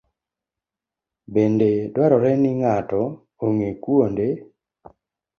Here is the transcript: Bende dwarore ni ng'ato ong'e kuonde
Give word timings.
Bende 1.33 1.69
dwarore 1.93 2.31
ni 2.41 2.51
ng'ato 2.59 3.01
ong'e 3.45 3.69
kuonde 3.83 4.27